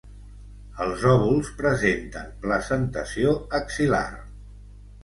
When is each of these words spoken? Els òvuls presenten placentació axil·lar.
Els 0.85 1.03
òvuls 1.09 1.51
presenten 1.61 2.35
placentació 2.47 3.39
axil·lar. 3.61 4.07